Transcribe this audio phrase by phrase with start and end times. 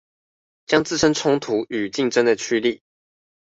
[0.65, 2.81] 將自身衝突與競爭的趨力